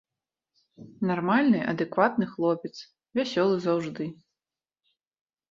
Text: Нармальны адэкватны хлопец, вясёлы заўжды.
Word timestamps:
Нармальны 1.09 1.59
адэкватны 1.73 2.25
хлопец, 2.31 2.73
вясёлы 3.21 3.55
заўжды. 3.69 4.09